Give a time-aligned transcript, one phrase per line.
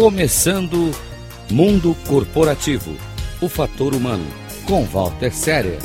[0.00, 0.92] Começando
[1.52, 2.92] Mundo Corporativo
[3.38, 4.24] O Fator Humano,
[4.66, 5.78] com Walter Séria.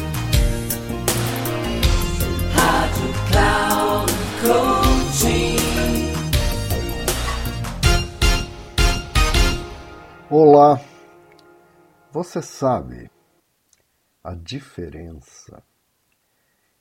[2.53, 5.57] Rádio Cloud Coaching.
[10.29, 10.79] Olá!
[12.13, 13.11] Você sabe
[14.23, 15.61] a diferença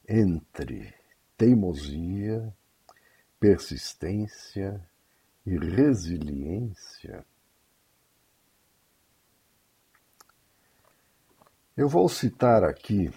[0.08, 0.94] entre
[1.36, 2.54] teimosia,
[3.40, 4.80] persistência
[5.46, 7.24] e resiliência?
[11.76, 13.12] Eu vou citar aqui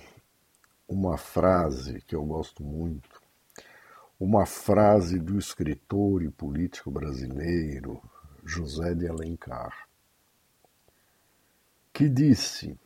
[0.88, 3.22] uma frase que eu gosto muito,
[4.20, 8.02] uma frase do escritor e político brasileiro
[8.44, 9.88] José de Alencar,
[11.94, 12.80] que disse: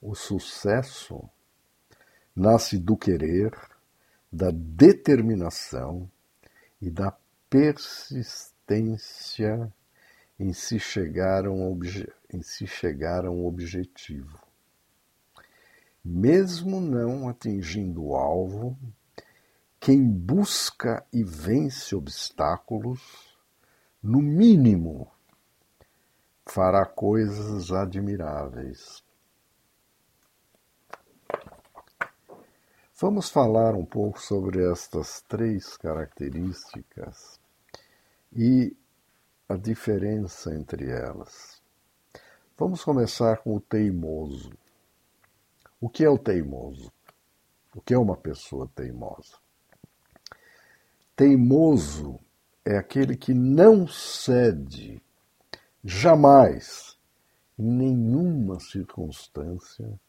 [0.00, 1.28] O sucesso
[2.34, 3.52] nasce do querer,
[4.32, 6.10] da determinação
[6.80, 7.16] e da
[7.48, 9.72] persistência
[10.38, 12.06] em se chegar a um, obje
[12.42, 14.38] se chegar a um objetivo.
[16.04, 18.76] Mesmo não atingindo o alvo,
[19.80, 23.36] quem busca e vence obstáculos,
[24.02, 25.10] no mínimo,
[26.44, 29.05] fará coisas admiráveis.
[32.98, 37.38] Vamos falar um pouco sobre estas três características
[38.34, 38.74] e
[39.46, 41.60] a diferença entre elas.
[42.56, 44.50] Vamos começar com o teimoso.
[45.78, 46.90] O que é o teimoso?
[47.74, 49.36] O que é uma pessoa teimosa?
[51.14, 52.18] Teimoso
[52.64, 55.02] é aquele que não cede
[55.84, 56.96] jamais,
[57.58, 60.00] em nenhuma circunstância,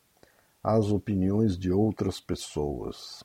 [0.68, 3.24] às opiniões de outras pessoas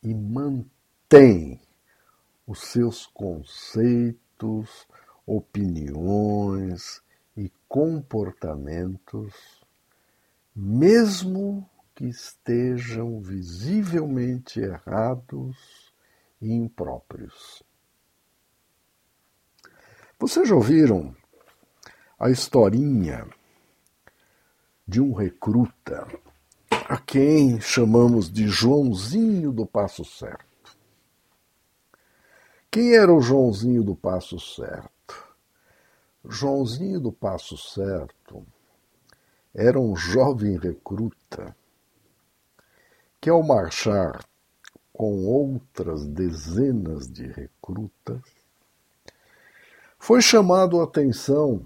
[0.00, 1.60] e mantém
[2.46, 4.86] os seus conceitos,
[5.26, 7.02] opiniões
[7.36, 9.34] e comportamentos,
[10.54, 15.92] mesmo que estejam visivelmente errados
[16.40, 17.60] e impróprios.
[20.16, 21.12] Vocês já ouviram
[22.20, 23.28] a historinha
[24.86, 26.06] de um recruta
[26.70, 30.76] a quem chamamos de Joãozinho do Passo Certo.
[32.70, 35.34] Quem era o Joãozinho do Passo Certo?
[36.24, 38.46] Joãozinho do Passo Certo
[39.54, 41.56] era um jovem recruta
[43.20, 44.22] que, ao marchar
[44.92, 48.20] com outras dezenas de recrutas,
[49.98, 51.64] foi chamado a atenção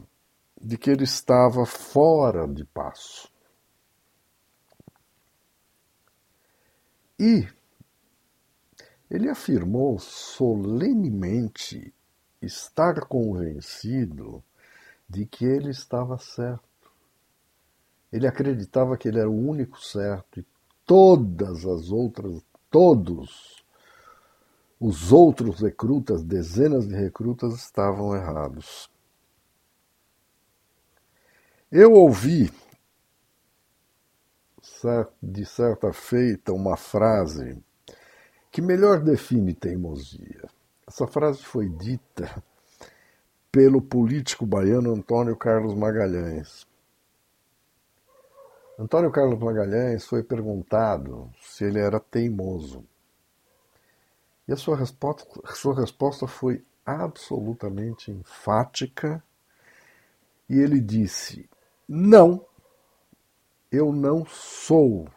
[0.61, 3.31] de que ele estava fora de passo.
[7.19, 7.49] E
[9.11, 11.93] ele afirmou solenemente
[12.41, 14.43] estar convencido
[15.09, 16.63] de que ele estava certo.
[18.13, 20.47] Ele acreditava que ele era o único certo e
[20.87, 23.65] todas as outras, todos
[24.81, 28.89] os outros recrutas, dezenas de recrutas, estavam errados.
[31.71, 32.51] Eu ouvi
[35.23, 37.63] de certa feita uma frase
[38.51, 40.49] que melhor define teimosia.
[40.87, 42.43] Essa frase foi dita
[43.53, 46.67] pelo político baiano Antônio Carlos Magalhães.
[48.79, 52.83] Antônio Carlos Magalhães foi perguntado se ele era teimoso.
[54.47, 59.23] E a sua resposta, sua resposta foi absolutamente enfática.
[60.49, 61.47] E ele disse:
[61.89, 62.47] não,
[63.73, 65.09] eu não sou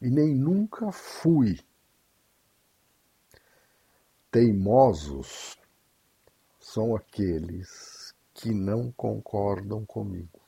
[0.00, 1.58] e nem nunca fui.
[4.30, 5.58] Teimosos
[6.60, 10.40] são aqueles que não concordam comigo.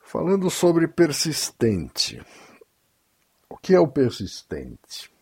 [0.00, 2.24] Falando sobre persistente.
[3.50, 5.12] O que é o persistente?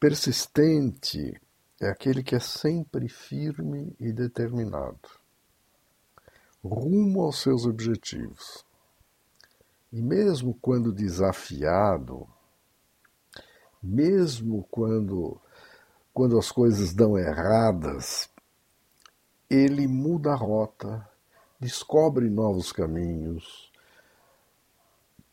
[0.00, 1.40] Persistente
[1.80, 5.08] é aquele que é sempre firme e determinado,
[6.64, 8.64] rumo aos seus objetivos.
[9.92, 12.26] E mesmo quando desafiado,
[13.82, 15.40] mesmo quando,
[16.12, 18.28] quando as coisas dão erradas,
[19.48, 21.08] ele muda a rota,
[21.60, 23.70] descobre novos caminhos,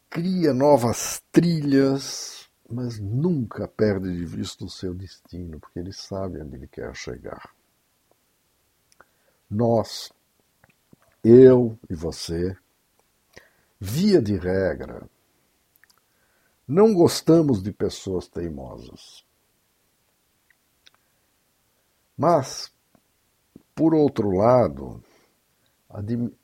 [0.10, 6.56] cria novas trilhas mas nunca perde de vista o seu destino, porque ele sabe onde
[6.56, 7.54] ele quer chegar.
[9.50, 10.12] Nós,
[11.24, 12.56] eu e você,
[13.80, 15.08] via de regra,
[16.68, 19.26] Não gostamos de pessoas teimosas.
[22.18, 22.72] Mas,
[23.76, 25.04] por outro lado,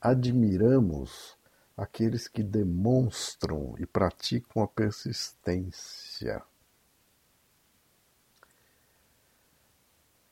[0.00, 1.36] admiramos
[1.80, 6.42] aqueles que demonstram e praticam a persistência.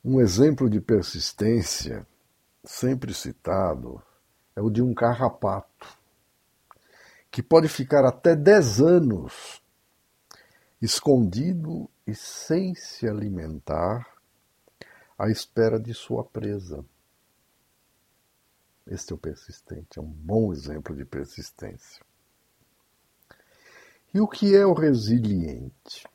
[0.05, 2.07] Um exemplo de persistência,
[2.63, 4.03] sempre citado,
[4.55, 5.99] é o de um carrapato,
[7.31, 9.63] que pode ficar até 10 anos
[10.83, 14.07] escondido e sem se alimentar
[15.19, 16.85] à espera de sua presa.
[18.91, 22.03] Este é o persistente, é um bom exemplo de persistência.
[24.15, 26.09] E o que é o resiliente?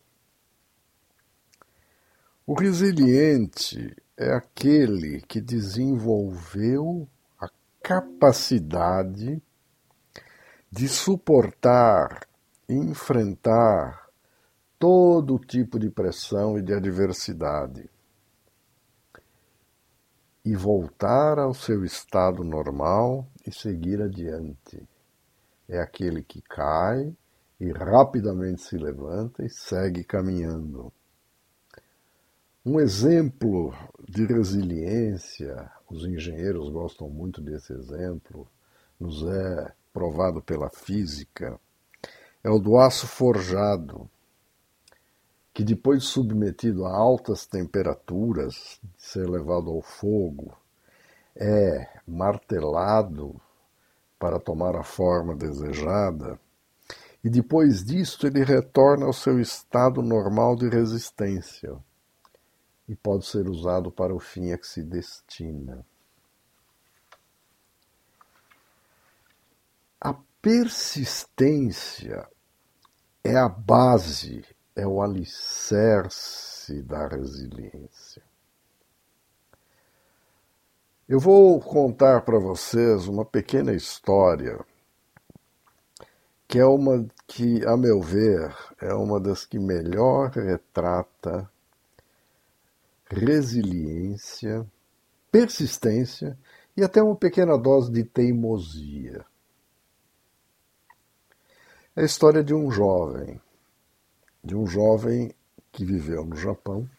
[2.48, 7.08] O resiliente é aquele que desenvolveu
[7.40, 7.48] a
[7.81, 9.42] capacidade
[10.72, 12.28] de suportar
[12.68, 14.10] e enfrentar
[14.80, 17.88] todo tipo de pressão e de adversidade
[20.45, 24.88] e voltar ao seu estado normal e seguir adiante.
[25.68, 27.16] É aquele que cai
[27.60, 30.92] e rapidamente se levanta e segue caminhando.
[32.66, 33.74] Um exemplo
[34.07, 38.48] de resiliência, os engenheiros gostam muito desse exemplo,
[39.00, 41.60] nos é provado pela física,
[42.44, 44.10] é o do aço forjado
[45.54, 50.58] que depois submetido a altas temperaturas, ser levado ao fogo,
[51.36, 53.40] é martelado
[54.18, 56.40] para tomar a forma desejada,
[57.24, 61.78] e depois disto ele retorna ao seu estado normal de resistência
[62.88, 65.86] e pode ser usado para o fim a que se destina.
[70.02, 72.28] A persistência
[73.24, 78.24] é a base é o alicerce da resiliência.
[81.08, 84.66] Eu vou contar para vocês uma pequena história
[86.48, 91.50] que é uma que, a meu ver, é uma das que melhor retrata
[93.10, 94.66] resiliência,
[95.31, 96.38] persistência
[96.78, 99.25] e até uma pequena dose de teimosia.
[101.96, 103.42] É a história de um jovem
[104.44, 105.34] de um jovem
[105.72, 106.90] que viveu no Japão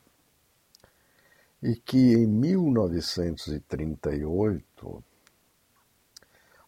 [1.62, 5.05] e que em 1938,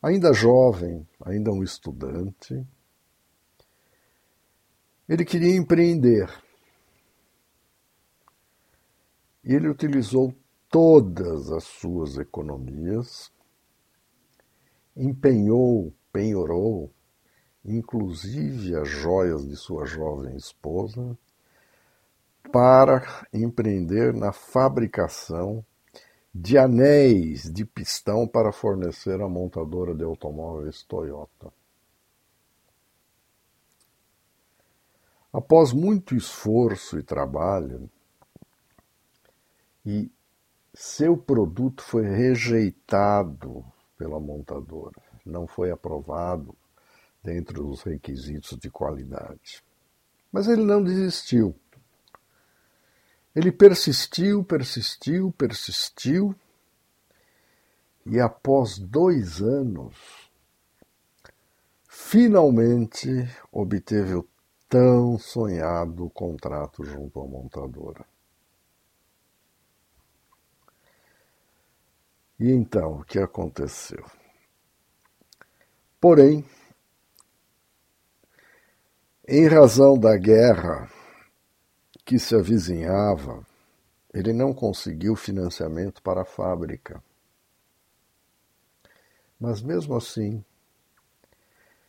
[0.02, 2.67] ainda jovem, ainda um estudante,
[5.08, 6.28] ele queria empreender.
[9.44, 10.34] E ele utilizou
[10.69, 13.32] todas as suas economias,
[14.96, 16.93] empenhou, penhorou
[17.67, 21.19] inclusive as joias de sua jovem esposa,
[22.53, 25.65] para empreender na fabricação
[26.33, 31.53] de anéis de pistão para fornecer a montadora de automóveis Toyota.
[35.33, 37.91] Após muito esforço e trabalho,
[39.85, 40.11] e
[40.73, 43.65] seu produto foi rejeitado
[43.99, 46.56] pela montadora, não foi aprovado
[47.27, 49.65] dentro dos requisitos de qualidade.
[50.31, 51.56] Mas ele não desistiu.
[53.35, 56.35] Ele persistiu, persistiu, persistiu,
[58.06, 59.97] e após dois anos,
[61.89, 63.09] finalmente
[63.51, 64.29] obteve o
[64.69, 68.06] tão sonhado contrato junto à montadora.
[72.39, 74.05] E então, o que aconteceu?
[76.01, 76.45] Porém,
[79.29, 80.89] em razão da guerra
[82.05, 83.45] que se avizinhava,
[84.15, 87.03] ele não conseguiu financiamento para a fábrica.
[89.39, 90.45] Mas mesmo assim,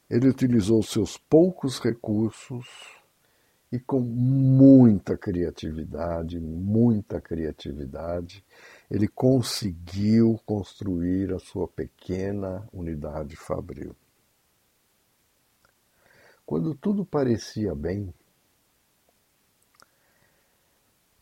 [0.10, 2.65] ele utilizou seus poucos recursos
[3.72, 8.44] e com muita criatividade, muita criatividade,
[8.89, 13.96] ele conseguiu construir a sua pequena unidade fabril.
[16.47, 18.13] Quando tudo parecia bem,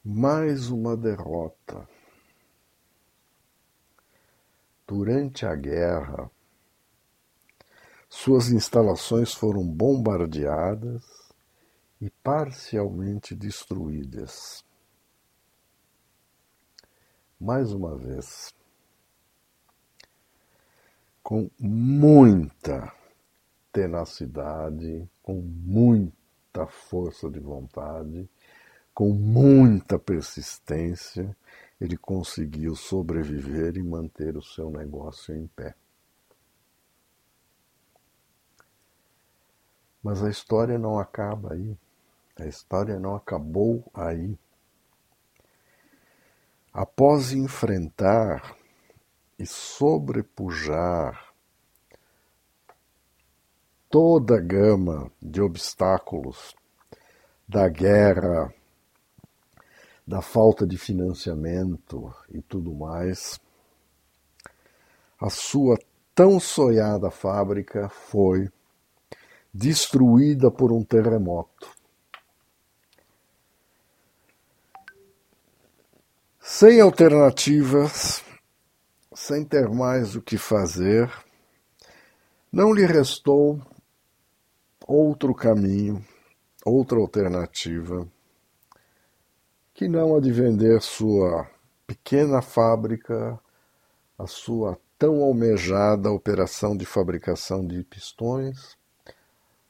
[0.04, 1.90] mais uma derrota.
[4.86, 6.30] Durante a guerra,
[8.08, 11.04] suas instalações foram bombardeadas
[12.00, 14.64] e parcialmente destruídas.
[17.42, 18.54] Mais uma vez,
[21.24, 22.94] com muita
[23.76, 28.30] tenacidade, com muita força de vontade,
[28.94, 31.36] com muita persistência,
[31.82, 35.76] ele conseguiu sobreviver e manter o seu negócio em pé.
[40.02, 41.78] Mas a história não acaba aí.
[42.40, 44.40] A história não acabou aí.
[46.72, 48.56] Após enfrentar
[49.38, 51.25] e sobrepujar
[53.96, 56.54] toda a gama de obstáculos
[57.48, 58.54] da guerra,
[60.06, 63.40] da falta de financiamento e tudo mais,
[65.18, 65.80] a sua
[66.14, 68.52] tão sonhada fábrica foi
[69.54, 71.74] destruída por um terremoto.
[76.42, 78.22] Sem alternativas,
[79.14, 81.10] sem ter mais o que fazer,
[82.52, 83.62] não lhe restou
[84.88, 86.06] outro caminho,
[86.66, 88.08] outra alternativa,
[89.74, 91.50] que não a de vender sua
[91.88, 93.40] pequena fábrica,
[94.18, 98.78] a sua tão almejada operação de fabricação de pistões,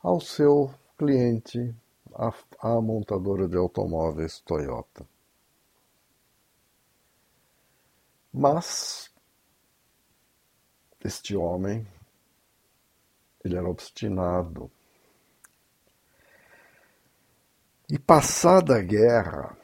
[0.01, 1.75] ao seu cliente,
[2.13, 5.07] a, a montadora de automóveis Toyota.
[8.31, 9.09] Mas
[11.03, 11.87] este homem,
[13.43, 14.71] ele era obstinado.
[17.87, 19.55] E passada a guerra,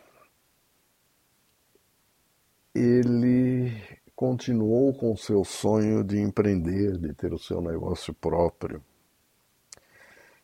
[2.73, 3.71] ele
[4.15, 8.83] continuou com seu sonho de empreender, de ter o seu negócio próprio.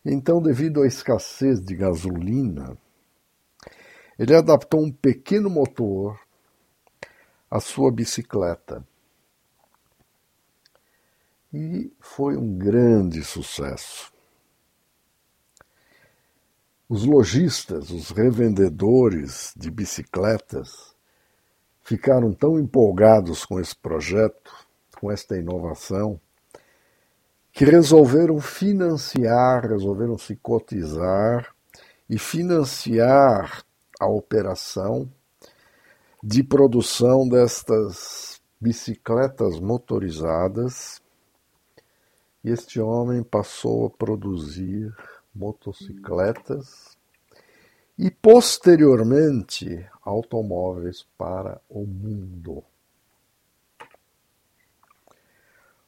[0.04, 2.76] Então, devido à escassez de gasolina,
[4.18, 6.20] ele adaptou um pequeno motor
[7.52, 8.84] à sua bicicleta.
[11.54, 14.12] E foi um grande sucesso.
[16.90, 20.96] Os lojistas, os revendedores de bicicletas,
[21.84, 24.54] ficaram tão empolgados com esse projeto,
[24.98, 26.18] com esta inovação,
[27.52, 31.54] que resolveram financiar, resolveram se cotizar
[32.10, 33.66] e financiar
[34.00, 35.12] a operação
[36.24, 41.02] de produção destas bicicletas motorizadas.
[42.46, 44.96] E este homem passou a produzir
[45.38, 46.98] motocicletas
[47.98, 52.64] e posteriormente automóveis para o mundo.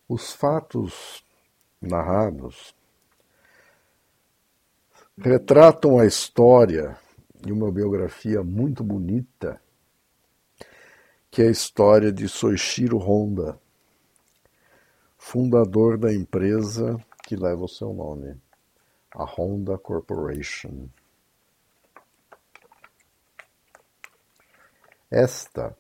[0.08, 1.24] Os fatos
[1.82, 2.76] narrados
[5.18, 6.98] retratam a história
[7.40, 9.62] de uma biografia muito bonita,
[11.30, 13.60] que é a história de Soichiro Honda,
[15.18, 18.36] fundador da empresa que leva o seu nome,
[19.20, 20.88] a Honda Corporation.
[25.12, 25.78] Esta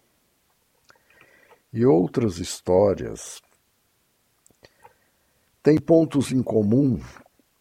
[1.71, 3.41] e outras histórias
[5.63, 6.99] têm pontos em comum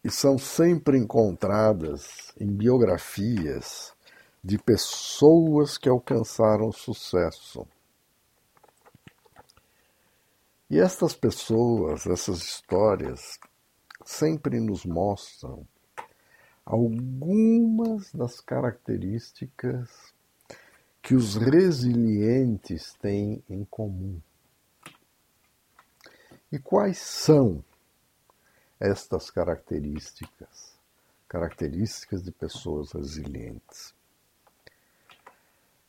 [0.03, 3.93] e são sempre encontradas em biografias
[4.43, 7.65] de pessoas que alcançaram sucesso.
[10.69, 13.39] E estas pessoas, essas histórias,
[14.09, 15.67] sempre nos mostram
[16.65, 19.87] algumas das características
[20.99, 24.19] que os resilientes têm em comum.
[26.51, 27.63] E quais são
[28.79, 30.75] estas características?
[31.27, 33.93] Características de pessoas resilientes.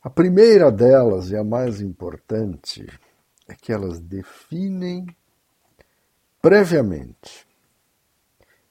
[0.03, 2.87] A primeira delas, e a mais importante,
[3.47, 5.07] é que elas definem
[6.39, 7.49] previamente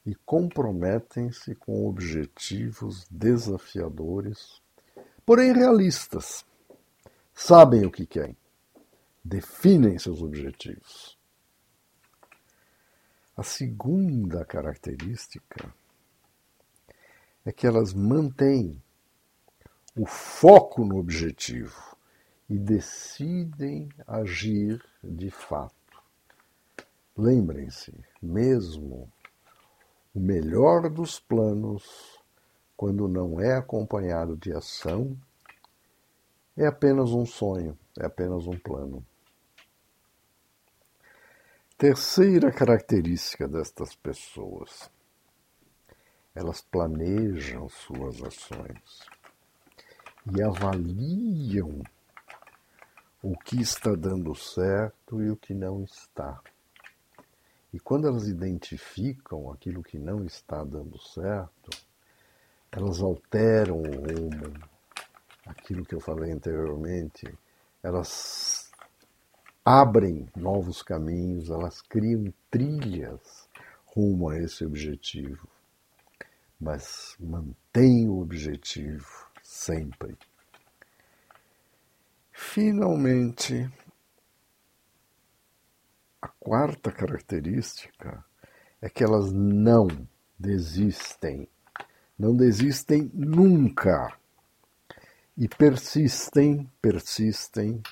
[0.04, 4.61] e comprometem-se com objetivos desafiadores
[5.30, 6.45] porém realistas.
[7.33, 8.37] Sabem o que querem,
[9.25, 11.16] definem seus objetivos.
[13.37, 15.73] A segunda característica
[17.45, 18.83] é que elas mantêm
[19.97, 21.97] o foco no objetivo
[22.49, 26.02] e decidem agir de fato.
[27.16, 29.09] Lembrem-se, mesmo
[30.14, 32.20] o melhor dos planos
[32.80, 35.14] quando não é acompanhado de ação,
[36.56, 39.04] é apenas um sonho, é apenas um plano.
[41.76, 44.90] Terceira característica destas pessoas:
[46.34, 49.06] elas planejam suas ações
[50.34, 51.82] e avaliam
[53.22, 56.40] o que está dando certo e o que não está.
[57.72, 61.70] E quando elas identificam aquilo que não está dando certo,
[62.72, 64.54] elas alteram o rumo,
[65.46, 67.32] aquilo que eu falei anteriormente,
[67.82, 68.70] elas
[69.64, 73.48] abrem novos caminhos, elas criam trilhas
[73.86, 75.48] rumo a esse objetivo.
[76.60, 80.16] Mas mantém o objetivo sempre.
[82.32, 83.70] Finalmente,
[86.40, 88.25] quarta característica
[88.80, 89.87] é que elas não
[90.38, 91.47] desistem.
[92.18, 94.12] Não desistem nunca.
[95.37, 97.82] E persistem, persistem,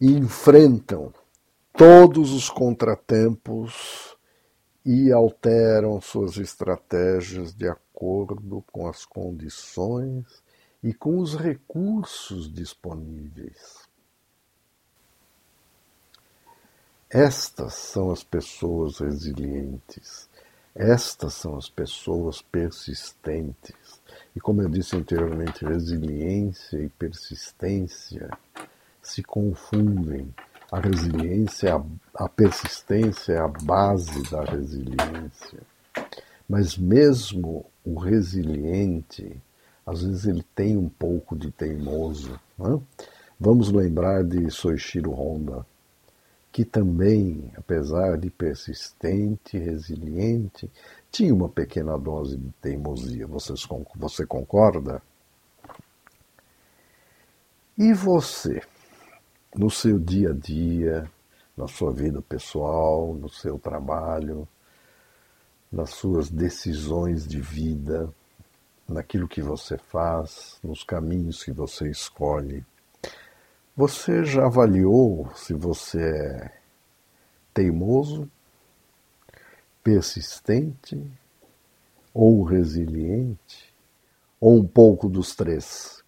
[0.00, 1.12] e enfrentam
[1.72, 4.16] todos os contratempos
[4.84, 10.42] e alteram suas estratégias de acordo com as condições
[10.82, 13.87] e com os recursos disponíveis.
[17.10, 20.28] Estas são as pessoas resilientes,
[20.74, 23.74] estas são as pessoas persistentes.
[24.36, 28.28] E como eu disse anteriormente, resiliência e persistência
[29.02, 30.34] se confundem.
[30.70, 31.82] A resiliência,
[32.14, 35.62] a persistência é a base da resiliência.
[36.46, 39.42] Mas mesmo o resiliente,
[39.86, 42.38] às vezes ele tem um pouco de teimoso.
[42.58, 42.78] Né?
[43.40, 45.64] Vamos lembrar de Soichiro Honda,
[46.50, 50.70] que também, apesar de persistente, resiliente,
[51.10, 53.26] tinha uma pequena dose de teimosia.
[53.26, 55.02] Vocês, você concorda?
[57.76, 58.60] E você,
[59.54, 61.08] no seu dia a dia,
[61.56, 64.48] na sua vida pessoal, no seu trabalho,
[65.70, 68.12] nas suas decisões de vida,
[68.88, 72.64] naquilo que você faz, nos caminhos que você escolhe.
[73.78, 76.52] Você já avaliou se você é
[77.54, 78.28] teimoso,
[79.84, 81.00] persistente
[82.12, 83.72] ou resiliente?
[84.40, 86.02] Ou um pouco dos três?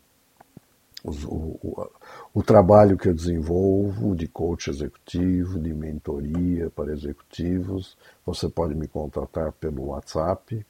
[1.03, 1.89] o, o,
[2.33, 8.87] o trabalho que eu desenvolvo de coach executivo, de mentoria para executivos, você pode me
[8.87, 10.65] contatar pelo WhatsApp.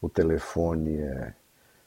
[0.00, 1.34] O telefone é